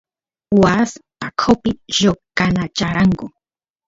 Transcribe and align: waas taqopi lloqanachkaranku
waas 0.61 0.91
taqopi 1.19 1.69
lloqanachkaranku 1.99 3.25